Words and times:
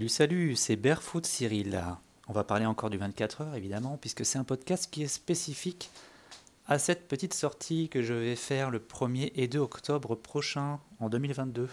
Salut, 0.00 0.08
salut, 0.08 0.56
c'est 0.56 0.76
Barefoot 0.76 1.26
Cyril. 1.26 1.84
On 2.26 2.32
va 2.32 2.42
parler 2.42 2.64
encore 2.64 2.88
du 2.88 2.96
24 2.96 3.42
heures 3.42 3.54
évidemment, 3.54 3.98
puisque 3.98 4.24
c'est 4.24 4.38
un 4.38 4.44
podcast 4.44 4.88
qui 4.90 5.02
est 5.02 5.08
spécifique 5.08 5.90
à 6.66 6.78
cette 6.78 7.06
petite 7.06 7.34
sortie 7.34 7.90
que 7.90 8.00
je 8.00 8.14
vais 8.14 8.34
faire 8.34 8.70
le 8.70 8.78
1er 8.78 9.30
et 9.34 9.46
2 9.46 9.58
octobre 9.58 10.14
prochain 10.14 10.80
en 11.00 11.10
2022. 11.10 11.68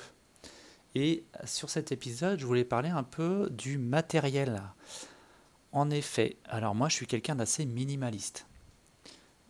Et 0.95 1.23
sur 1.45 1.69
cet 1.69 1.93
épisode, 1.93 2.37
je 2.37 2.45
voulais 2.45 2.65
parler 2.65 2.89
un 2.89 3.04
peu 3.04 3.47
du 3.50 3.77
matériel. 3.77 4.61
En 5.71 5.89
effet, 5.89 6.36
alors 6.50 6.75
moi 6.75 6.89
je 6.89 6.96
suis 6.96 7.07
quelqu'un 7.07 7.36
d'assez 7.36 7.65
minimaliste. 7.65 8.46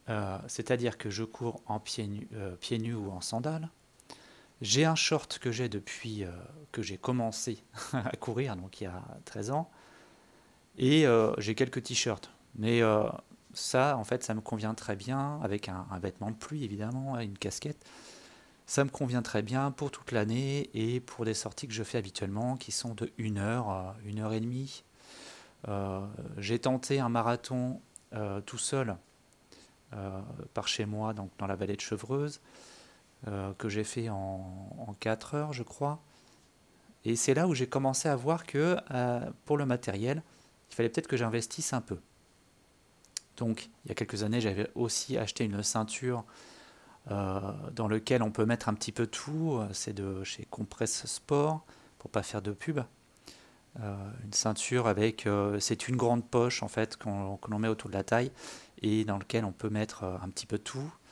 Euh, 0.08 0.38
c'est-à-dire 0.48 1.00
que 1.00 1.10
je 1.10 1.24
cours 1.24 1.64
en 1.66 1.80
pieds 1.80 2.06
nus, 2.06 2.28
euh, 2.36 2.56
pieds 2.58 2.78
nus 2.78 2.94
ou 2.94 3.10
en 3.10 3.22
sandales. 3.22 3.70
J'ai 4.62 4.86
un 4.86 4.96
short 4.96 5.40
que 5.40 5.52
j'ai 5.52 5.70
depuis 5.70 6.24
euh, 6.24 6.32
que 6.72 6.82
j'ai 6.82 6.98
commencé 6.98 7.64
à 7.94 8.16
courir, 8.18 8.56
donc 8.56 8.82
il 8.82 8.86
y 8.86 8.88
a 8.88 9.04
13 9.26 9.52
ans. 9.52 9.70
Et 10.80 11.06
j'ai 11.40 11.56
quelques 11.56 11.82
t-shirts. 11.82 12.30
Mais 12.54 12.82
ça, 13.56 13.98
en 13.98 14.04
fait, 14.04 14.24
ça 14.24 14.36
me 14.36 14.42
convient 14.42 14.76
très 14.76 14.96
bien, 14.96 15.40
avec 15.42 15.70
un, 15.70 15.88
vêtement 16.00 16.30
de 16.30 16.36
pluie 16.36 16.64
évidemment, 16.64 17.20
une 17.20 17.36
casquette. 17.36 17.84
Ça 18.68 18.84
me 18.84 18.92
convient 18.92 19.24
très 19.24 19.42
bien 19.42 19.72
pour 19.72 19.90
toute 19.90 20.12
l'année 20.12 20.70
et 20.76 21.00
pour 21.00 21.26
des 21.26 21.34
sorties 21.34 21.68
que 21.68 21.74
je 21.74 21.82
fais 21.82 21.98
habituellement 21.98 22.58
qui 22.58 22.72
sont 22.72 22.94
de 22.94 23.12
1 23.20 23.38
heure 23.38 23.70
à 23.70 23.96
1 24.06 24.20
heure 24.20 24.34
et 24.34 24.40
demie. 24.40 24.84
j'ai 26.38 26.60
tenté 26.60 27.00
un 27.00 27.10
marathon 27.10 27.82
tout 28.46 28.60
seul 28.60 28.98
euh, 29.94 30.20
par 30.54 30.68
chez 30.68 30.86
moi, 30.86 31.14
donc 31.14 31.32
dans 31.38 31.48
la 31.48 31.56
vallée 31.56 31.78
de 31.78 31.82
Chevreuse, 31.82 32.42
euh, 33.28 33.54
que 33.58 33.70
j'ai 33.70 33.84
fait 33.84 34.10
en, 34.10 34.70
en 34.78 34.94
4 35.00 35.36
heures, 35.36 35.54
je 35.54 35.64
crois. 35.64 36.00
Et 37.06 37.16
c'est 37.16 37.34
là 37.34 37.48
où 37.48 37.56
j'ai 37.56 37.68
commencé 37.68 38.10
à 38.10 38.16
voir 38.16 38.46
que 38.46 38.78
euh, 38.92 39.30
pour 39.46 39.58
le 39.58 39.66
matériel, 39.66 40.22
il 40.70 40.76
fallait 40.76 40.90
peut-être 40.90 41.08
que 41.08 41.18
j'investisse 41.18 41.74
un 41.74 41.82
peu. 41.82 42.00
Donc, 43.38 43.70
il 43.86 43.90
y 43.90 43.92
a 43.92 43.96
quelques 43.96 44.24
années, 44.24 44.42
j'avais 44.42 44.70
aussi 44.76 45.18
acheté 45.18 45.46
une 45.46 45.64
ceinture 45.64 46.26
dans 47.10 47.88
laquelle 47.88 48.22
on 48.22 48.32
peut 48.32 48.46
mettre 48.46 48.68
un 48.68 48.74
petit 48.74 48.92
peu 48.92 49.08
tout. 49.08 49.62
C'est 49.72 49.94
de 49.94 50.26
chez 50.26 50.44
Compress 50.50 51.06
Sport, 51.06 51.64
pour 52.00 52.10
pas 52.10 52.22
faire 52.22 52.42
de 52.42 52.52
pub. 52.52 52.82
une 53.78 54.34
ceinture 54.34 54.88
avec, 54.88 55.26
c'est 55.60 55.88
une 55.88 55.96
grande 55.96 56.26
poche 56.28 56.64
en 56.64 56.68
fait 56.68 56.98
qu'on 56.98 57.60
met 57.60 57.70
autour 57.70 57.90
de 57.90 57.96
la 57.96 58.04
taille 58.04 58.32
et 58.82 59.06
dans 59.06 59.18
lequel 59.18 59.46
on 59.46 59.52
peut 59.52 59.70
mettre 59.70 60.04
euh, 60.04 60.18
un 60.22 60.30
petit 60.30 60.46
peu 60.46 60.58
tout, 60.58 60.80
euh, 60.80 61.07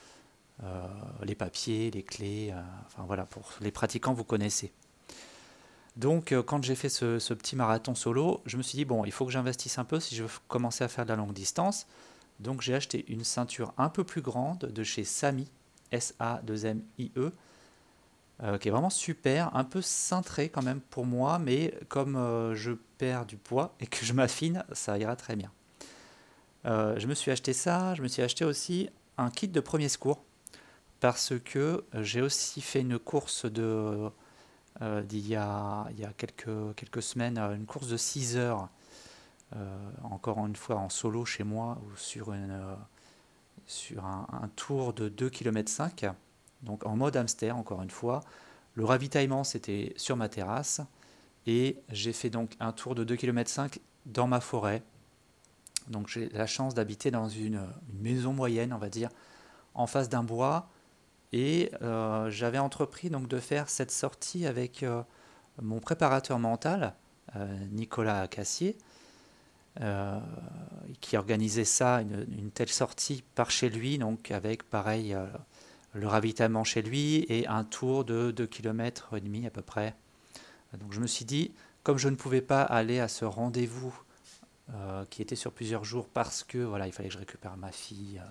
les 1.23 1.35
papiers, 1.35 1.91
les 1.91 2.03
clés, 2.03 2.51
euh, 2.51 2.61
enfin 2.85 3.03
voilà, 3.05 3.25
pour 3.25 3.51
les 3.61 3.71
pratiquants, 3.71 4.13
vous 4.13 4.23
connaissez. 4.23 4.71
Donc 5.95 6.33
quand 6.45 6.63
j'ai 6.63 6.75
fait 6.75 6.89
ce, 6.89 7.33
petit 7.33 7.55
marathon 7.55 7.95
solo, 7.95 8.41
je 8.45 8.57
me 8.57 8.63
suis 8.63 8.77
dit, 8.77 8.85
bon, 8.85 9.05
il 9.05 9.11
faut 9.11 9.25
que 9.25 9.31
j'investisse 9.31 9.77
un 9.77 9.85
peu 9.85 9.99
si 9.99 10.15
je 10.15 10.23
veux 10.23 10.29
commencer 10.47 10.83
à 10.83 10.87
faire 10.87 11.05
de 11.05 11.09
la 11.11 11.15
longue 11.15 11.33
distance. 11.33 11.87
Donc 12.39 12.61
j'ai 12.61 12.75
acheté 12.75 13.05
une 13.07 13.23
ceinture 13.23 13.73
un 13.77 13.87
peu 13.87 14.03
plus 14.03 14.21
grande 14.21 14.59
de 14.59 14.83
chez 14.83 15.05
Sami, 15.05 15.49
S-A-2-M-I-E, 15.91 17.31
qui 18.59 18.67
est 18.67 18.71
vraiment 18.71 18.89
super, 18.89 19.55
un 19.55 19.63
peu 19.63 19.81
cintrée 19.81 20.49
quand 20.49 20.63
même 20.63 20.81
pour 20.81 21.05
moi, 21.05 21.39
mais 21.39 21.73
comme 21.87 22.15
je 22.53 22.73
perds 22.97 23.25
du 23.25 23.37
poids 23.37 23.73
et 23.79 23.87
que 23.87 24.03
je 24.05 24.11
m'affine, 24.11 24.65
ça 24.73 24.97
ira 24.97 25.15
très 25.15 25.37
bien. 25.37 25.51
Euh, 26.65 26.95
je 26.97 27.07
me 27.07 27.13
suis 27.13 27.31
acheté 27.31 27.53
ça, 27.53 27.93
je 27.95 28.01
me 28.01 28.07
suis 28.07 28.21
acheté 28.21 28.43
aussi 28.43 28.89
un 29.17 29.29
kit 29.29 29.47
de 29.47 29.59
premier 29.59 29.87
secours 29.87 30.23
parce 31.05 31.33
que 31.37 31.85
j'ai 31.93 32.23
aussi 32.23 32.61
fait 32.61 32.81
une 32.81 32.97
course 32.97 33.45
de 33.45 34.09
euh, 34.81 35.03
d'il 35.03 35.27
y 35.27 35.35
a, 35.35 35.85
il 35.91 35.99
y 35.99 36.03
a 36.03 36.11
quelques, 36.13 36.73
quelques 36.75 37.03
semaines, 37.03 37.37
une 37.37 37.67
course 37.67 37.87
de 37.89 37.95
6 37.95 38.37
heures, 38.37 38.69
euh, 39.55 39.77
encore 40.01 40.43
une 40.47 40.55
fois 40.55 40.77
en 40.77 40.89
solo 40.89 41.23
chez 41.23 41.43
moi 41.43 41.77
ou 41.85 41.95
sur, 41.95 42.33
une, 42.33 42.59
sur 43.67 44.03
un, 44.03 44.49
tour 44.55 44.93
de 44.93 45.07
2 45.07 45.29
km 45.29 45.71
5, 45.71 46.07
donc 46.63 46.83
en 46.87 46.95
mode 46.95 47.15
hamster 47.15 47.55
encore 47.55 47.83
une 47.83 47.91
fois. 47.91 48.21
Le 48.73 48.83
ravitaillement 48.83 49.43
c'était 49.43 49.93
sur 49.97 50.17
ma 50.17 50.27
terrasse 50.27 50.81
et 51.45 51.77
j'ai 51.91 52.13
fait 52.13 52.31
donc 52.31 52.55
un 52.59 52.71
tour 52.71 52.95
de 52.95 53.03
2 53.03 53.15
km 53.15 53.47
5 53.47 53.79
dans 54.07 54.25
ma 54.25 54.39
forêt 54.39 54.81
donc 55.87 56.07
j'ai 56.07 56.29
la 56.29 56.47
chance 56.47 56.73
d'habiter 56.73 57.11
dans 57.11 57.29
une, 57.29 57.61
maison 57.93 58.33
moyenne, 58.33 58.73
on 58.73 58.79
va 58.79 58.89
dire, 58.89 59.09
en 59.75 59.85
face 59.85 60.09
d'un 60.09 60.23
bois. 60.23 60.67
Et 61.37 61.69
euh, 61.81 62.29
j'avais 62.29 62.59
entrepris 62.59 63.09
donc 63.09 63.27
de 63.27 63.41
faire 63.41 63.67
cette 63.67 63.91
sortie 63.91 64.45
avec 64.45 64.83
euh, 64.83 65.03
mon 65.61 65.81
préparateur 65.81 66.39
mental, 66.39 66.93
euh, 67.35 67.45
Nicolas 67.71 68.29
Cassier, 68.29 68.77
qui 71.01 71.17
organisait 71.17 71.65
ça, 71.65 71.99
une, 71.99 72.49
telle 72.51 72.69
sortie 72.69 73.25
par 73.35 73.51
chez 73.51 73.67
lui, 73.67 73.97
donc 73.97 74.31
avec 74.31 74.63
pareil 74.63 75.13
le 75.91 76.07
ravitaillement 76.07 76.63
chez 76.63 76.81
lui 76.81 77.25
et 77.27 77.45
un 77.47 77.65
tour 77.65 78.05
de 78.05 78.31
2 78.31 78.47
km 78.47 79.17
et 79.17 79.19
demi 79.19 79.45
à 79.45 79.49
peu 79.49 79.61
près. 79.61 79.93
Donc 80.79 80.93
je 80.93 81.01
me 81.01 81.07
suis 81.07 81.25
dit, 81.25 81.51
comme 81.83 81.97
je 81.97 82.07
ne 82.07 82.15
pouvais 82.15 82.39
pas 82.39 82.61
aller 82.61 83.01
à 83.01 83.09
ce 83.09 83.25
rendez-vous 83.25 83.93
qui 85.09 85.21
était 85.21 85.35
sur 85.35 85.51
plusieurs 85.51 85.83
jours 85.83 86.07
parce 86.07 86.45
que 86.45 86.59
voilà, 86.59 86.87
il 86.87 86.93
fallait 86.93 87.09
que 87.09 87.15
je 87.15 87.19
récupère 87.19 87.57
ma 87.57 87.73
fille 87.73 88.21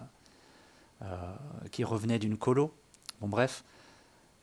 qui 1.70 1.84
revenait 1.84 2.19
d'une 2.19 2.38
colo. 2.38 2.75
Bon, 3.20 3.28
bref, 3.28 3.64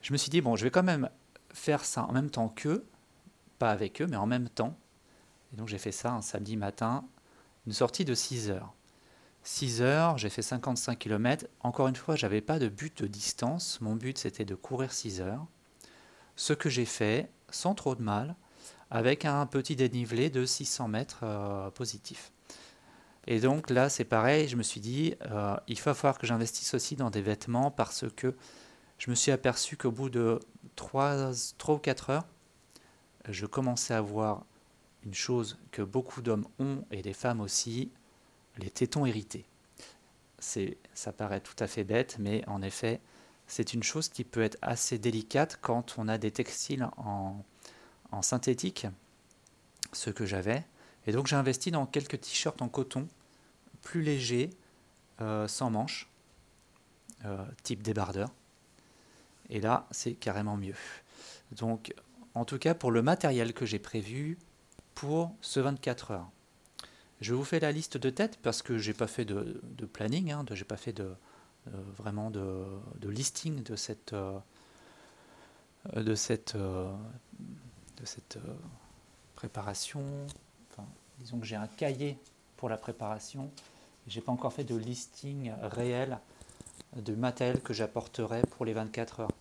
je 0.01 0.13
me 0.13 0.17
suis 0.17 0.29
dit, 0.29 0.41
bon, 0.41 0.55
je 0.55 0.63
vais 0.63 0.71
quand 0.71 0.83
même 0.83 1.09
faire 1.53 1.85
ça 1.85 2.05
en 2.05 2.11
même 2.11 2.29
temps 2.29 2.49
qu'eux, 2.49 2.85
pas 3.59 3.71
avec 3.71 4.01
eux, 4.01 4.07
mais 4.07 4.17
en 4.17 4.25
même 4.25 4.49
temps. 4.49 4.77
Et 5.53 5.57
donc 5.57 5.67
j'ai 5.67 5.77
fait 5.77 5.91
ça 5.91 6.13
un 6.13 6.21
samedi 6.21 6.57
matin, 6.57 7.05
une 7.67 7.73
sortie 7.73 8.05
de 8.05 8.15
6 8.15 8.49
heures. 8.49 8.73
6 9.43 9.81
heures, 9.81 10.17
j'ai 10.17 10.29
fait 10.29 10.41
55 10.41 10.97
km. 10.97 11.45
Encore 11.61 11.87
une 11.87 11.95
fois, 11.95 12.15
j'avais 12.15 12.41
pas 12.41 12.59
de 12.59 12.69
but 12.69 13.01
de 13.01 13.07
distance. 13.07 13.81
Mon 13.81 13.95
but, 13.95 14.17
c'était 14.17 14.45
de 14.45 14.55
courir 14.55 14.91
6 14.93 15.21
heures. 15.21 15.45
Ce 16.35 16.53
que 16.53 16.69
j'ai 16.69 16.85
fait, 16.85 17.29
sans 17.49 17.73
trop 17.73 17.95
de 17.95 18.03
mal, 18.03 18.35
avec 18.91 19.25
un 19.25 19.45
petit 19.45 19.75
dénivelé 19.75 20.29
de 20.29 20.45
600 20.45 20.88
mètres 20.88 21.21
euh, 21.23 21.69
positif. 21.71 22.31
Et 23.27 23.39
donc 23.39 23.69
là, 23.69 23.89
c'est 23.89 24.03
pareil, 24.03 24.47
je 24.47 24.55
me 24.55 24.63
suis 24.63 24.81
dit, 24.81 25.15
euh, 25.29 25.55
il 25.67 25.79
va 25.79 25.93
falloir 25.93 26.17
que 26.17 26.25
j'investisse 26.25 26.73
aussi 26.73 26.95
dans 26.95 27.09
des 27.09 27.21
vêtements 27.21 27.69
parce 27.69 28.05
que 28.15 28.35
je 28.97 29.09
me 29.09 29.15
suis 29.15 29.31
aperçu 29.31 29.77
qu'au 29.77 29.91
bout 29.91 30.09
de 30.09 30.39
3, 30.75 31.31
3 31.57 31.75
ou 31.75 31.79
4 31.79 32.09
heures, 32.09 32.25
je 33.29 33.45
commençais 33.45 33.93
à 33.93 34.01
voir 34.01 34.45
une 35.03 35.13
chose 35.13 35.59
que 35.71 35.81
beaucoup 35.81 36.21
d'hommes 36.21 36.47
ont 36.59 36.83
et 36.91 37.01
des 37.01 37.13
femmes 37.13 37.41
aussi, 37.41 37.91
les 38.57 38.69
tétons 38.69 39.05
irrités. 39.05 39.45
Ça 40.39 41.13
paraît 41.13 41.41
tout 41.41 41.55
à 41.59 41.67
fait 41.67 41.83
bête, 41.83 42.17
mais 42.19 42.43
en 42.47 42.63
effet, 42.63 42.99
c'est 43.45 43.73
une 43.73 43.83
chose 43.83 44.09
qui 44.09 44.23
peut 44.23 44.41
être 44.41 44.57
assez 44.61 44.97
délicate 44.97 45.59
quand 45.61 45.95
on 45.97 46.07
a 46.07 46.17
des 46.17 46.31
textiles 46.31 46.89
en, 46.97 47.43
en 48.11 48.21
synthétique, 48.21 48.88
ce 49.93 50.09
que 50.09 50.25
j'avais. 50.25 50.63
Et 51.07 51.12
donc 51.12 51.28
j'ai 51.28 51.35
investi 51.35 51.72
dans 51.72 51.85
quelques 51.85 52.22
t-shirts 52.22 52.62
en 52.62 52.69
coton, 52.69 53.07
plus 53.81 54.01
légers, 54.01 54.51
euh, 55.22 55.47
sans 55.47 55.69
manches, 55.69 56.09
euh, 57.25 57.45
type 57.63 57.84
débardeur. 57.84 58.31
Et 59.50 59.59
là, 59.62 59.88
c'est 59.91 60.13
carrément 60.13 60.57
mieux. 60.57 60.75
Donc, 61.51 61.94
en 62.34 62.45
tout 62.45 62.57
cas, 62.57 62.73
pour 62.73 62.91
le 62.91 63.01
matériel 63.01 63.53
que 63.53 63.66
j'ai 63.66 63.79
prévu 63.79 64.38
pour 64.95 65.35
ce 65.41 65.59
24 65.59 66.12
heures. 66.12 66.30
Je 67.19 67.36
vous 67.36 67.44
fais 67.44 67.59
la 67.59 67.71
liste 67.71 67.98
de 67.98 68.09
tête 68.09 68.39
parce 68.42 68.62
que 68.62 68.77
j'ai 68.77 68.94
pas 68.94 69.07
fait 69.07 69.25
de, 69.25 69.62
planning, 69.94 70.31
hein, 70.31 70.45
j'ai 70.51 70.63
pas 70.63 70.77
fait 70.77 71.00
euh, 71.00 71.13
vraiment 71.98 72.31
de, 72.31 72.65
listing 73.03 73.62
de 73.62 73.75
cette, 73.75 74.15
préparation. 79.36 80.25
Disons 81.21 81.39
que 81.39 81.45
j'ai 81.45 81.56
un 81.56 81.68
cahier 81.68 82.18
pour 82.57 82.68
la 82.68 82.77
préparation. 82.77 83.51
J'ai 84.07 84.21
pas 84.21 84.31
encore 84.31 84.53
fait 84.53 84.63
de 84.63 84.75
listing 84.75 85.51
réel 85.62 86.18
de 86.95 87.13
matériel 87.15 87.62
que 87.62 87.73
j'apporterai 87.73 88.41
pour 88.51 88.65
les 88.65 88.73
24 88.73 89.21
heures. 89.21 89.31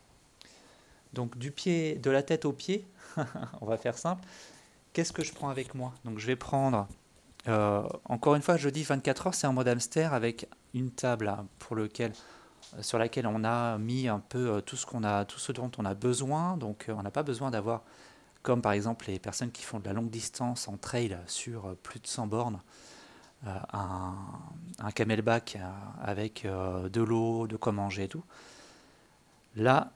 Donc 1.12 1.36
du 1.38 1.50
pied, 1.50 1.96
de 1.96 2.10
la 2.10 2.22
tête 2.22 2.44
aux 2.44 2.52
pieds, 2.52 2.86
on 3.60 3.66
va 3.66 3.76
faire 3.76 3.98
simple. 3.98 4.22
Qu'est-ce 4.92 5.12
que 5.12 5.24
je 5.24 5.32
prends 5.32 5.48
avec 5.48 5.74
moi? 5.74 5.92
Donc 6.04 6.18
je 6.18 6.26
vais 6.26 6.36
prendre, 6.36 6.86
euh, 7.48 7.82
encore 8.04 8.34
une 8.34 8.42
fois, 8.42 8.56
je 8.56 8.68
dis 8.68 8.82
24 8.82 9.28
heures, 9.28 9.34
c'est 9.34 9.46
un 9.46 9.52
mode 9.52 9.68
hamster 9.68 10.14
avec 10.14 10.48
une 10.74 10.90
table 10.90 11.34
pour 11.58 11.74
lequel, 11.74 12.12
euh, 12.74 12.82
sur 12.82 12.98
laquelle 12.98 13.26
on 13.26 13.42
a 13.42 13.78
mis 13.78 14.06
un 14.06 14.20
peu 14.20 14.62
tout 14.62 14.76
ce 14.76 14.86
qu'on 14.86 15.02
a, 15.02 15.24
tout 15.24 15.40
ce 15.40 15.50
dont 15.50 15.70
on 15.78 15.84
a 15.84 15.94
besoin. 15.94 16.56
Donc 16.56 16.86
on 16.88 17.02
n'a 17.02 17.10
pas 17.10 17.22
besoin 17.22 17.50
d'avoir 17.50 17.82
comme 18.42 18.62
par 18.62 18.72
exemple 18.72 19.06
les 19.08 19.18
personnes 19.18 19.50
qui 19.50 19.62
font 19.62 19.80
de 19.80 19.84
la 19.84 19.92
longue 19.92 20.10
distance 20.10 20.68
en 20.68 20.76
trail 20.76 21.18
sur 21.26 21.66
euh, 21.66 21.78
plus 21.82 22.00
de 22.00 22.06
100 22.06 22.26
bornes, 22.26 22.60
euh, 23.46 23.58
un, 23.72 24.90
camelback 24.94 25.56
euh, 25.56 25.70
avec 26.02 26.46
de 26.46 27.00
l'eau, 27.02 27.46
de 27.46 27.56
quoi 27.56 27.72
manger 27.72 28.04
et 28.04 28.08
tout. 28.08 28.24
Là, 29.56 29.92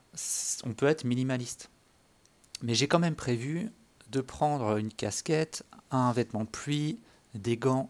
on 0.63 0.73
peut 0.73 0.87
être 0.87 1.03
minimaliste. 1.03 1.69
Mais 2.61 2.75
j'ai 2.75 2.87
quand 2.87 2.99
même 2.99 3.15
prévu 3.15 3.71
de 4.11 4.21
prendre 4.21 4.77
une 4.77 4.91
casquette, 4.91 5.63
un 5.91 6.11
vêtement 6.11 6.43
de 6.43 6.49
pluie, 6.49 6.99
des 7.33 7.57
gants, 7.57 7.89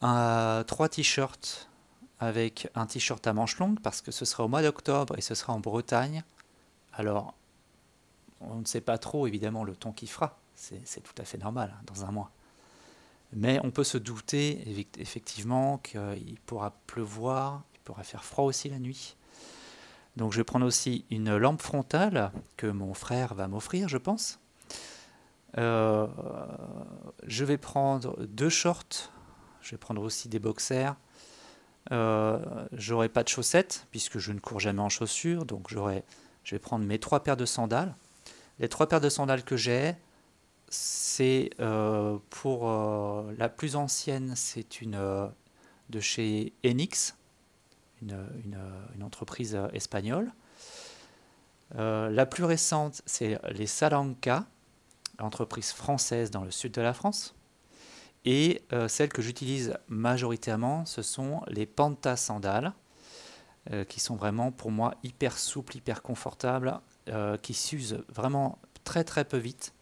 trois 0.00 0.88
t-shirts 0.90 1.68
avec 2.20 2.68
un 2.74 2.86
t-shirt 2.86 3.24
à 3.26 3.32
manches 3.32 3.58
longues 3.58 3.80
parce 3.80 4.00
que 4.00 4.10
ce 4.10 4.24
sera 4.24 4.44
au 4.44 4.48
mois 4.48 4.62
d'octobre 4.62 5.16
et 5.16 5.20
ce 5.20 5.34
sera 5.34 5.52
en 5.52 5.60
Bretagne. 5.60 6.24
Alors, 6.92 7.34
on 8.40 8.56
ne 8.56 8.64
sait 8.64 8.80
pas 8.80 8.98
trop 8.98 9.26
évidemment 9.26 9.64
le 9.64 9.74
temps 9.74 9.92
qu'il 9.92 10.08
fera, 10.08 10.38
c'est 10.54 11.02
tout 11.02 11.14
à 11.20 11.24
fait 11.24 11.38
normal 11.38 11.74
hein, 11.74 11.82
dans 11.86 12.04
un 12.04 12.10
mois. 12.10 12.30
Mais 13.32 13.60
on 13.62 13.70
peut 13.70 13.84
se 13.84 13.98
douter 13.98 14.86
effectivement 14.98 15.78
qu'il 15.78 16.38
pourra 16.46 16.72
pleuvoir, 16.86 17.62
il 17.74 17.80
pourra 17.80 18.02
faire 18.02 18.24
froid 18.24 18.44
aussi 18.44 18.70
la 18.70 18.78
nuit. 18.78 19.16
Donc 20.16 20.32
je 20.32 20.38
vais 20.38 20.44
prendre 20.44 20.66
aussi 20.66 21.04
une 21.10 21.36
lampe 21.36 21.62
frontale 21.62 22.32
que 22.56 22.66
mon 22.66 22.94
frère 22.94 23.34
va 23.34 23.46
m'offrir, 23.46 23.88
je 23.88 23.98
pense. 23.98 24.40
Euh, 25.56 26.06
je 27.26 27.44
vais 27.44 27.58
prendre 27.58 28.16
deux 28.26 28.48
shorts. 28.48 29.12
Je 29.60 29.70
vais 29.72 29.78
prendre 29.78 30.02
aussi 30.02 30.28
des 30.28 30.38
boxers. 30.38 30.96
Euh, 31.92 32.66
j'aurai 32.72 33.08
pas 33.08 33.22
de 33.22 33.28
chaussettes 33.28 33.86
puisque 33.90 34.18
je 34.18 34.32
ne 34.32 34.40
cours 34.40 34.60
jamais 34.60 34.80
en 34.80 34.88
chaussures. 34.88 35.44
Donc 35.44 35.68
je 35.70 35.78
vais 36.50 36.58
prendre 36.58 36.84
mes 36.84 36.98
trois 36.98 37.22
paires 37.22 37.36
de 37.36 37.46
sandales. 37.46 37.94
Les 38.58 38.68
trois 38.68 38.88
paires 38.88 39.00
de 39.00 39.08
sandales 39.08 39.44
que 39.44 39.56
j'ai, 39.56 39.94
c'est 40.68 41.50
euh, 41.60 42.18
pour 42.30 42.68
euh, 42.68 43.32
la 43.38 43.48
plus 43.48 43.76
ancienne, 43.76 44.34
c'est 44.36 44.80
une 44.80 45.30
de 45.88 46.00
chez 46.00 46.52
Enix, 46.64 47.16
une, 48.02 48.16
entreprise 49.02 49.58
espagnole. 49.72 50.32
la 51.74 52.26
plus 52.26 52.44
récente, 52.44 53.00
c'est 53.06 53.40
les 53.52 53.66
Salanca, 53.66 54.46
entreprise 55.18 55.72
française 55.72 56.30
dans 56.30 56.44
le 56.44 56.50
sud 56.50 56.72
de 56.72 56.82
la 56.82 56.92
France. 56.92 57.34
Et 58.24 58.62
euh, 58.72 58.88
celles 58.88 59.08
que 59.08 59.22
j'utilise 59.22 59.74
majoritairement, 59.88 60.84
ce 60.84 61.02
sont 61.02 61.40
les 61.48 61.66
Panta 61.66 62.16
sandales, 62.16 62.72
euh, 63.72 63.84
qui 63.84 64.00
sont 64.00 64.16
vraiment 64.16 64.52
pour 64.52 64.70
moi 64.70 64.94
hyper 65.02 65.38
souples, 65.38 65.76
hyper 65.76 66.02
confortables, 66.02 66.78
euh, 67.08 67.36
qui 67.36 67.54
s'usent 67.54 68.02
vraiment 68.08 68.58
très 68.84 69.04
très 69.04 69.24
peu 69.24 69.36
vite. 69.36 69.72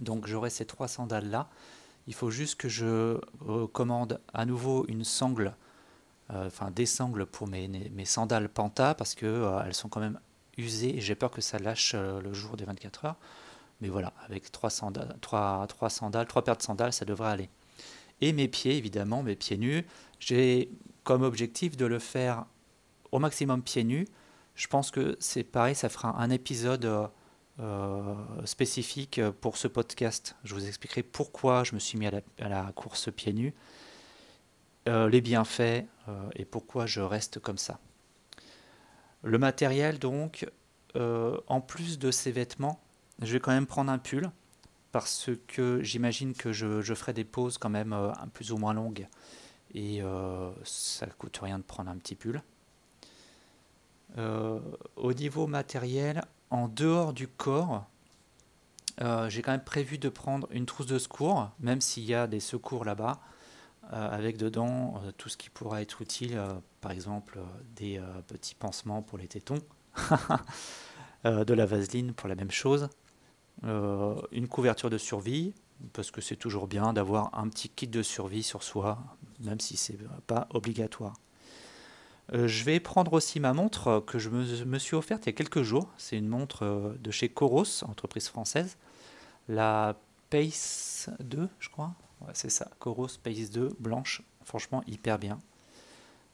Donc 0.00 0.26
j'aurai 0.26 0.50
ces 0.50 0.64
trois 0.64 0.88
sandales 0.88 1.30
là. 1.30 1.48
Il 2.06 2.14
faut 2.14 2.30
juste 2.30 2.56
que 2.56 2.68
je 2.68 3.20
commande 3.72 4.20
à 4.34 4.44
nouveau 4.44 4.84
une 4.88 5.04
sangle, 5.04 5.54
enfin 6.30 6.72
des 6.72 6.86
sangles 6.86 7.26
pour 7.26 7.46
mes, 7.46 8.04
sandales 8.04 8.48
Panta 8.48 8.94
parce 8.94 9.14
qu'elles 9.14 9.74
sont 9.74 9.88
quand 9.88 10.00
même 10.00 10.18
usées 10.58 10.96
et 10.96 11.00
j'ai 11.00 11.14
peur 11.14 11.30
que 11.30 11.40
ça 11.40 11.60
lâche 11.60 11.94
le 11.94 12.32
jour 12.32 12.56
des 12.56 12.64
24 12.64 13.04
heures. 13.04 13.16
Mais 13.80 13.88
voilà, 13.88 14.12
avec 14.24 14.50
trois 14.50 14.70
sandales, 14.70 15.16
trois 15.20 15.68
sandales, 15.90 16.26
trois 16.26 16.42
paires 16.42 16.56
de 16.56 16.62
sandales, 16.62 16.92
ça 16.92 17.04
devrait 17.04 17.30
aller. 17.30 17.50
Et 18.20 18.32
mes 18.32 18.46
pieds, 18.46 18.76
évidemment, 18.76 19.24
mes 19.24 19.34
pieds 19.34 19.58
nus, 19.58 19.84
j'ai 20.20 20.70
comme 21.02 21.22
objectif 21.22 21.76
de 21.76 21.86
le 21.86 21.98
faire 21.98 22.46
au 23.10 23.18
maximum 23.18 23.62
pieds 23.62 23.82
nus. 23.82 24.06
Je 24.54 24.66
pense 24.66 24.90
que 24.90 25.16
c'est 25.20 25.44
pareil, 25.44 25.74
ça 25.74 25.88
fera 25.88 26.20
un 26.20 26.30
épisode 26.30 27.10
euh, 27.60 28.14
spécifique 28.44 29.20
pour 29.40 29.56
ce 29.56 29.68
podcast. 29.68 30.36
Je 30.44 30.54
vous 30.54 30.66
expliquerai 30.66 31.02
pourquoi 31.02 31.64
je 31.64 31.74
me 31.74 31.80
suis 31.80 31.98
mis 31.98 32.06
à 32.06 32.22
la, 32.38 32.72
course 32.74 33.10
pieds 33.10 33.32
nus, 33.32 33.54
euh, 34.88 35.08
les 35.08 35.20
bienfaits 35.20 35.86
euh, 36.08 36.28
et 36.36 36.44
pourquoi 36.44 36.86
je 36.86 37.00
reste 37.00 37.38
comme 37.38 37.58
ça. 37.58 37.78
Le 39.22 39.38
matériel, 39.38 39.98
donc, 39.98 40.46
en 40.94 41.60
plus 41.60 41.98
de 41.98 42.10
ces 42.10 42.32
vêtements, 42.32 42.80
je 43.22 43.32
vais 43.32 43.40
quand 43.40 43.52
même 43.52 43.66
prendre 43.66 43.90
un 43.90 43.98
pull 43.98 44.30
parce 44.92 45.30
que 45.48 45.82
j'imagine 45.82 46.34
que 46.34 46.52
je, 46.52 46.94
ferai 46.94 47.14
des 47.14 47.24
pauses 47.24 47.58
quand 47.58 47.70
même 47.70 47.94
euh, 47.94 48.12
plus 48.34 48.52
ou 48.52 48.58
moins 48.58 48.74
longues 48.74 49.08
et 49.74 50.02
euh, 50.02 50.50
ça 50.64 51.06
ne 51.06 51.12
coûte 51.12 51.38
rien 51.42 51.58
de 51.58 51.64
prendre 51.64 51.90
un 51.90 51.96
petit 51.96 52.14
pull. 52.14 52.42
Euh, 54.18 54.60
au 54.96 55.12
niveau 55.12 55.46
matériel, 55.46 56.22
en 56.50 56.68
dehors 56.68 57.12
du 57.12 57.28
corps, 57.28 57.86
j'ai 59.28 59.42
quand 59.42 59.50
même 59.50 59.64
prévu 59.64 59.98
de 59.98 60.08
prendre 60.08 60.46
une 60.52 60.64
trousse 60.64 60.86
de 60.86 60.98
secours, 60.98 61.50
même 61.58 61.80
s'il 61.80 62.04
y 62.04 62.14
a 62.14 62.28
des 62.28 62.38
secours 62.38 62.84
là-bas, 62.84 63.20
avec 63.90 64.36
dedans 64.36 65.02
tout 65.16 65.28
ce 65.28 65.36
qui 65.36 65.50
pourra 65.50 65.82
être 65.82 66.02
utile, 66.02 66.40
par 66.80 66.92
exemple 66.92 67.40
des 67.74 68.00
petits 68.28 68.54
pansements 68.54 69.02
pour 69.02 69.18
les 69.18 69.26
tétons, 69.26 69.58
de 71.24 71.52
la 71.52 71.66
vaseline 71.66 72.12
pour 72.12 72.28
la 72.28 72.36
même 72.36 72.52
chose, 72.52 72.90
euh, 73.64 74.20
une 74.32 74.48
couverture 74.48 74.90
de 74.90 74.98
survie, 74.98 75.54
parce 75.92 76.10
que 76.10 76.20
c'est 76.20 76.36
toujours 76.36 76.66
bien 76.66 76.92
d'avoir 76.92 77.36
un 77.38 77.48
petit 77.48 77.68
kit 77.68 77.86
de 77.86 78.02
survie 78.02 78.42
sur 78.42 78.62
soi, 78.62 78.98
même 79.40 79.60
si 79.60 79.76
c'est 79.76 79.98
pas 80.26 80.48
obligatoire. 80.50 81.14
Euh, 82.34 82.48
je 82.48 82.64
vais 82.64 82.80
prendre 82.80 83.12
aussi 83.12 83.40
ma 83.40 83.52
montre 83.52 84.02
que 84.06 84.18
je 84.18 84.30
me, 84.30 84.78
suis 84.78 84.96
offerte 84.96 85.26
il 85.26 85.28
y 85.28 85.30
a 85.30 85.32
quelques 85.32 85.62
jours. 85.62 85.88
C'est 85.98 86.16
une 86.16 86.28
montre 86.28 86.64
euh, 86.64 86.94
de 87.00 87.10
chez 87.10 87.28
Coros, 87.28 87.84
entreprise 87.84 88.28
française. 88.28 88.76
La 89.48 89.96
Pace 90.30 91.10
2, 91.20 91.48
je 91.58 91.68
crois. 91.68 91.92
c'est 92.32 92.50
ça, 92.50 92.70
Coros 92.78 93.08
Pace 93.22 93.50
2, 93.50 93.76
blanche. 93.78 94.22
Franchement, 94.44 94.82
hyper 94.86 95.18
bien. 95.18 95.38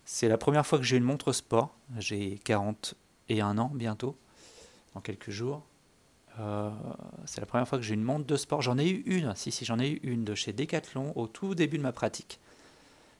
C'est 0.05 0.29
la 0.29 0.39
première 0.39 0.65
fois 0.65 0.79
que 0.79 0.85
j'ai 0.85 0.97
une 0.97 1.05
montre 1.05 1.33
sport. 1.33 1.75
J'ai 1.99 2.39
41 2.45 3.59
ans 3.59 3.71
bientôt, 3.75 4.17
dans 4.95 5.01
quelques 5.01 5.31
jours. 5.31 5.63
Euh, 6.41 6.71
c'est 7.27 7.41
la 7.41 7.47
première 7.47 7.67
fois 7.67 7.79
que 7.79 7.85
j'ai 7.85 7.95
une 7.95 8.03
montre 8.03 8.25
de 8.25 8.37
sport. 8.37 8.63
J'en 8.63 8.79
ai 8.79 8.89
eu 8.89 9.03
une, 9.07 9.35
si, 9.35 9.51
si, 9.51 9.65
j'en 9.65 9.79
ai 9.79 9.89
eu 9.89 10.01
une 10.03 10.25
de 10.25 10.35
chez 10.35 10.53
Decathlon 10.53 11.13
au 11.17 11.27
tout 11.27 11.55
début 11.55 11.79
de 11.79 11.83
ma 11.83 11.93
pratique, 11.93 12.39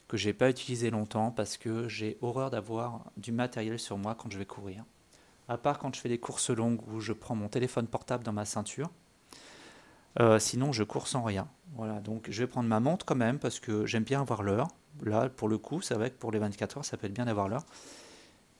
que 0.09 0.17
j'ai 0.17 0.33
pas 0.33 0.49
utilisé 0.49 0.91
longtemps 0.91 1.31
parce 1.31 1.59
que 1.59 1.87
j'ai 1.87 2.17
horreur 2.23 2.51
d'avoir 2.51 3.05
du 3.17 3.31
matériel 3.31 3.79
sur 3.79 3.99
moi 3.99 4.15
quand 4.15 4.33
je 4.33 4.39
vais 4.39 4.47
courir. 4.47 4.85
À 5.49 5.59
part 5.59 5.79
quand 5.79 5.95
je 5.95 6.01
fais 6.01 6.09
des 6.09 6.19
courses 6.19 6.51
longues 6.51 6.81
où 6.89 7.01
je 7.01 7.13
prends 7.13 7.35
mon 7.35 7.49
téléphone 7.49 7.87
portable 7.87 8.25
dans 8.25 8.33
ma 8.33 8.47
ceinture. 8.47 8.91
Euh, 10.21 10.39
sinon, 10.39 10.73
je 10.73 10.83
cours 10.83 11.07
sans 11.07 11.23
rien. 11.23 11.47
Voilà, 11.75 12.01
donc 12.01 12.27
je 12.31 12.43
vais 12.43 12.47
prendre 12.47 12.69
ma 12.69 12.81
montre 12.81 13.05
quand 13.05 13.15
même 13.15 13.39
parce 13.39 13.61
que 13.61 13.87
j'aime 13.87 14.03
bien 14.03 14.23
avoir 14.23 14.43
l'heure. 14.43 14.69
Là, 15.05 15.29
pour 15.29 15.49
le 15.49 15.59
coup, 15.59 15.81
c'est 15.83 15.95
vrai 15.95 16.11
que 16.11 16.17
pour 16.17 16.33
les 16.33 16.39
24 16.39 16.79
heures, 16.79 16.85
ça 16.85 16.97
peut 16.97 17.07
être 17.07 17.15
bien 17.15 17.27
d'avoir 17.27 17.49
l'heure. 17.49 17.65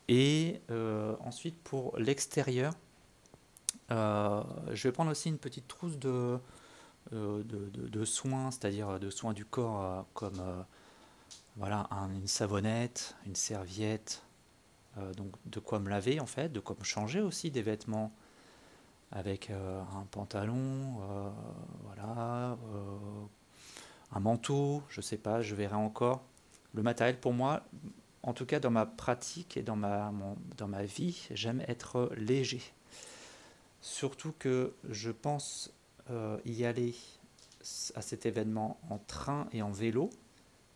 Et 0.09 0.61
euh, 0.71 1.17
ensuite, 1.21 1.59
pour 1.63 1.99
l'extérieur, 1.99 2.75
euh, 3.91 4.43
je 4.73 4.87
vais 4.87 4.93
prendre 4.93 5.11
aussi 5.11 5.31
une 5.31 5.39
petite 5.39 5.67
trousse 5.67 5.99
de, 5.99 6.39
de, 7.11 8.05
soins, 8.05 8.51
c'est-à-dire 8.51 9.01
de 9.01 9.11
soins 9.11 9.33
du 9.33 9.45
corps, 9.45 10.07
comme 10.15 10.41
voilà, 11.59 11.89
une 12.15 12.27
savonnette, 12.27 13.17
une 13.27 13.35
serviette, 13.35 14.23
donc 15.17 15.33
de 15.47 15.61
quoi 15.61 15.79
me 15.79 15.89
laver 15.91 16.19
en 16.19 16.27
fait, 16.27 16.49
de 16.49 16.61
quoi 16.61 16.77
me 16.79 16.85
changer 16.85 17.21
aussi 17.21 17.51
des 17.51 17.63
vêtements 17.63 18.13
avec 19.13 19.51
un 19.51 20.07
pantalon, 20.11 21.01
voilà, 21.85 22.57
un 24.13 24.21
manteau, 24.21 24.83
je 24.89 25.01
sais 25.01 25.19
pas, 25.19 25.43
je 25.43 25.55
verrai 25.55 25.77
encore. 25.77 26.23
Le 26.75 26.83
matériel 26.83 27.19
pour 27.19 27.33
moi, 27.33 27.63
en 28.23 28.33
tout 28.33 28.47
cas 28.47 28.61
dans 28.61 28.71
ma 28.71 28.87
pratique 28.87 29.57
et 29.57 29.63
dans 29.63 29.77
ma, 29.77 30.85
vie, 30.85 31.27
j'aime 31.31 31.63
être 31.69 32.11
léger. 32.17 32.63
Surtout 33.81 34.35
que 34.39 34.75
je 34.89 35.11
pense 35.11 35.73
euh, 36.11 36.39
y 36.45 36.65
aller 36.65 36.95
à 37.95 38.03
cet 38.03 38.27
événement 38.27 38.79
en 38.91 38.99
train 38.99 39.49
et 39.53 39.63
en 39.63 39.71
vélo. 39.71 40.11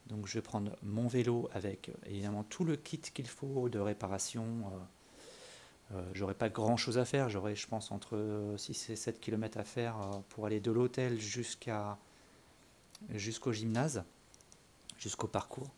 Donc 0.06 0.26
je 0.26 0.34
vais 0.34 0.42
prendre 0.42 0.76
mon 0.82 1.06
vélo 1.06 1.48
avec 1.52 1.90
évidemment 2.06 2.44
tout 2.44 2.64
le 2.64 2.76
kit 2.76 2.98
qu'il 2.98 3.26
faut 3.26 3.68
de 3.68 3.78
réparation. 3.78 4.44
Euh, 4.44 5.96
euh, 5.96 6.10
j'aurai 6.14 6.34
pas 6.34 6.48
grand 6.48 6.76
chose 6.76 6.98
à 6.98 7.04
faire, 7.04 7.28
j'aurai 7.28 7.54
je 7.54 7.66
pense 7.66 7.92
entre 7.92 8.54
6 8.56 8.90
et 8.90 8.96
7 8.96 9.20
km 9.20 9.58
à 9.58 9.64
faire 9.64 9.96
pour 10.30 10.46
aller 10.46 10.60
de 10.60 10.70
l'hôtel 10.70 11.20
jusqu'à 11.20 11.98
jusqu'au 13.10 13.52
gymnase, 13.52 14.04
jusqu'au 14.96 15.26
parcours. 15.26 15.70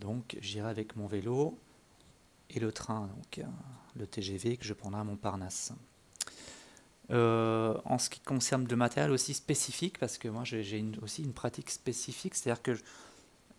donc 0.00 0.36
j'irai 0.40 0.68
avec 0.68 0.94
mon 0.96 1.06
vélo 1.06 1.58
et 2.50 2.60
le 2.60 2.70
train, 2.70 3.08
donc 3.08 3.44
le 3.96 4.06
TGV 4.06 4.56
que 4.56 4.64
je 4.64 4.74
prendrai 4.74 5.00
à 5.00 5.04
Montparnasse. 5.04 5.72
Euh, 7.12 7.74
en 7.84 7.98
ce 7.98 8.08
qui 8.08 8.20
concerne 8.20 8.66
le 8.66 8.76
matériel 8.76 9.10
aussi 9.10 9.34
spécifique, 9.34 9.98
parce 9.98 10.16
que 10.16 10.28
moi 10.28 10.44
j'ai 10.44 10.82
aussi 11.02 11.22
une 11.22 11.34
pratique 11.34 11.68
spécifique, 11.70 12.34
c'est-à-dire 12.34 12.62
que 12.62 12.78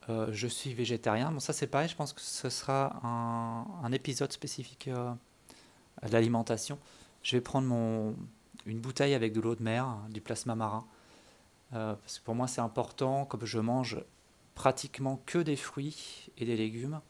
euh, 0.09 0.27
je 0.31 0.47
suis 0.47 0.73
végétarien. 0.73 1.31
Bon, 1.31 1.39
ça 1.39 1.53
c'est 1.53 1.67
pareil, 1.67 1.87
je 1.87 1.95
pense 1.95 2.13
que 2.13 2.21
ce 2.21 2.49
sera 2.49 2.99
un, 3.03 3.91
épisode 3.91 4.31
spécifique 4.31 4.87
euh, 4.87 5.13
à 6.01 6.07
l'alimentation. 6.07 6.79
Je 7.21 7.35
vais 7.35 7.41
prendre 7.41 7.67
mon, 7.67 8.15
une 8.65 8.79
bouteille 8.79 9.13
avec 9.13 9.33
de 9.33 9.41
l'eau 9.41 9.53
de 9.53 9.61
mer, 9.61 9.97
du 10.09 10.19
plasma 10.19 10.55
marin, 10.55 10.85
parce 11.71 12.19
que 12.19 12.25
pour 12.25 12.33
moi 12.33 12.47
c'est 12.47 12.61
important, 12.61 13.25
comme 13.25 13.45
je 13.45 13.59
mange 13.59 13.99
pratiquement 14.55 15.21
que 15.27 15.37
des 15.37 15.55
fruits 15.55 16.31
et 16.37 16.45
des 16.45 16.55
légumes, 16.57 17.01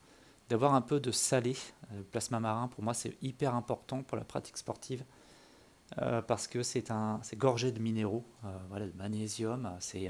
d'avoir 0.50 0.75
un 0.75 0.81
peu 0.81 1.00
de 1.00 1.12
salé. 1.12 1.55
Le 1.95 2.03
plasma 2.03 2.41
marin, 2.41 2.67
pour 2.67 2.83
moi 2.83 2.93
c'est 2.93 3.15
hyper 3.21 3.55
important 3.55 4.03
pour 4.03 4.17
la 4.17 4.25
pratique 4.25 4.57
sportive. 4.57 5.05
Parce 6.27 6.47
que 6.47 6.63
c'est 6.63 6.91
gorgé 7.35 7.71
de 7.71 7.79
minéraux, 7.79 8.25
voilà, 8.69 8.85
le 8.85 8.93
magnésium, 8.93 9.75
c'est 9.79 10.09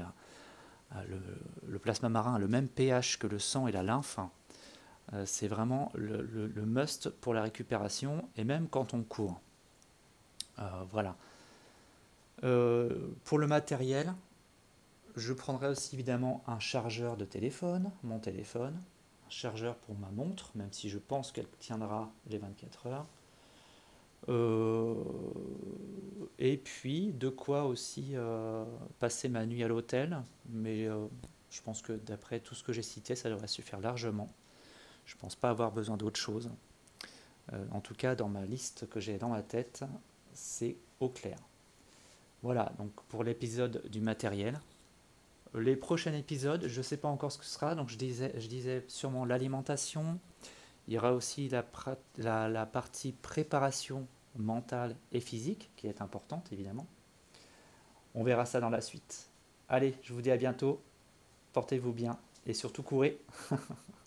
le, 1.08 1.20
le, 1.66 1.78
plasma 1.78 2.08
marin 2.08 2.36
a 2.36 2.38
le 2.38 2.48
même 2.48 2.68
pH 2.68 3.18
que 3.18 3.26
le 3.26 3.38
sang 3.38 3.66
et 3.66 3.72
la 3.72 3.82
lymphe. 3.82 4.18
c'est 5.24 5.48
vraiment 5.48 5.90
le, 5.94 6.22
le, 6.22 6.66
must 6.66 7.10
pour 7.10 7.34
la 7.34 7.42
récupération 7.42 8.28
et 8.36 8.44
même 8.44 8.68
quand 8.68 8.94
on 8.94 9.02
court. 9.02 9.40
voilà. 10.90 11.16
pour 12.40 13.38
le 13.38 13.46
matériel, 13.46 14.14
je 15.16 15.32
prendrai 15.32 15.68
aussi 15.68 15.94
évidemment 15.94 16.42
un 16.46 16.58
chargeur 16.58 17.16
de 17.16 17.24
téléphone, 17.24 17.90
mon 18.02 18.18
téléphone, 18.18 18.74
un 19.26 19.30
chargeur 19.30 19.76
pour 19.76 19.96
ma 19.96 20.10
montre, 20.10 20.50
même 20.54 20.72
si 20.72 20.88
je 20.88 20.98
pense 20.98 21.32
qu'elle 21.32 21.48
tiendra 21.58 22.10
les 22.28 22.38
24 22.38 22.86
heures. 22.86 23.06
Euh, 24.28 24.94
et 26.38 26.56
puis 26.56 27.12
de 27.12 27.28
quoi 27.28 27.64
aussi 27.64 28.12
euh, 28.14 28.64
passer 28.98 29.28
ma 29.28 29.46
nuit 29.46 29.62
à 29.62 29.68
l'hôtel, 29.68 30.22
mais 30.48 30.86
euh, 30.86 31.06
je 31.50 31.60
pense 31.62 31.82
que 31.82 31.92
d'après 31.92 32.40
tout 32.40 32.54
ce 32.54 32.64
que 32.64 32.72
j'ai 32.72 32.82
cité, 32.82 33.14
ça 33.14 33.28
devrait 33.28 33.48
suffire 33.48 33.80
largement. 33.80 34.32
Je 35.06 35.14
ne 35.16 35.20
pense 35.20 35.36
pas 35.36 35.50
avoir 35.50 35.72
besoin 35.72 35.96
d'autre 35.96 36.18
chose. 36.18 36.50
en 37.72 37.80
tout 37.80 37.94
cas, 37.94 38.14
dans 38.14 38.28
ma 38.28 38.46
liste 38.46 38.88
que 38.88 39.00
j'ai 39.00 39.18
dans 39.18 39.28
ma 39.28 39.42
tête, 39.42 39.84
c'est 40.32 40.76
au 40.98 41.10
clair. 41.10 41.36
Voilà, 42.42 42.72
donc 42.78 42.90
pour 43.08 43.22
l'épisode 43.22 43.82
du 43.90 44.00
matériel. 44.00 44.58
Les 45.54 45.76
prochains 45.76 46.14
épisodes, 46.14 46.66
je 46.66 46.78
ne 46.78 46.82
sais 46.82 46.96
pas 46.96 47.08
encore 47.08 47.30
ce 47.30 47.38
que 47.38 47.44
ce 47.44 47.52
sera, 47.52 47.74
donc 47.74 47.90
je 47.90 47.96
disais, 47.96 48.32
je 48.38 48.48
disais 48.48 48.84
sûrement 48.88 49.24
l'alimentation. 49.26 50.18
Il 50.86 50.94
y 50.94 50.98
aura 50.98 51.12
aussi 51.12 51.48
la, 51.48 52.66
partie 52.66 53.12
préparation 53.12 54.06
mentale 54.36 54.96
et 55.12 55.20
physique, 55.20 55.70
qui 55.76 55.86
est 55.86 56.02
importante 56.02 56.52
évidemment. 56.52 56.86
On 58.14 58.22
verra 58.22 58.44
ça 58.44 58.60
dans 58.60 58.70
la 58.70 58.80
suite. 58.80 59.30
Allez, 59.68 59.94
je 60.02 60.12
vous 60.12 60.22
dis 60.22 60.30
à 60.30 60.36
bientôt. 60.36 60.80
Portez-vous 61.52 61.92
bien 61.92 62.18
et 62.46 62.54
surtout 62.54 62.82
courez. 62.82 63.18